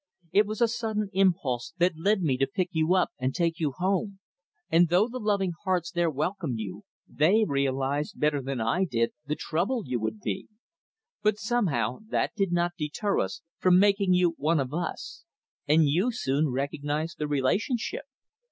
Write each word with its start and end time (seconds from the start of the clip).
It 0.31 0.47
was 0.47 0.61
a 0.61 0.67
sudden 0.67 1.11
impulse 1.13 1.73
that 1.77 1.95
led 1.95 2.23
me 2.23 2.35
to 2.37 2.47
pick 2.47 2.69
you 2.71 2.95
up 2.95 3.11
and 3.19 3.35
take 3.35 3.59
you 3.59 3.73
home, 3.73 4.17
and 4.67 4.89
though 4.89 5.07
the 5.07 5.19
loving 5.19 5.53
hearts 5.63 5.91
there 5.91 6.09
welcomed 6.09 6.57
you, 6.57 6.85
they 7.07 7.45
realized 7.47 8.19
better 8.19 8.41
than 8.41 8.59
I 8.59 8.83
did 8.85 9.13
the 9.27 9.35
trouble 9.35 9.83
you 9.85 9.99
would 9.99 10.19
be. 10.19 10.47
But 11.21 11.37
somehow 11.37 11.99
that 12.09 12.31
did 12.35 12.51
not 12.51 12.73
deter 12.79 13.19
us 13.19 13.43
from 13.59 13.77
making 13.77 14.15
you 14.15 14.31
one 14.39 14.59
of 14.59 14.73
us, 14.73 15.23
and 15.67 15.87
you 15.87 16.11
soon 16.11 16.47
recognized 16.49 17.19
the 17.19 17.27
relationship. 17.27 18.05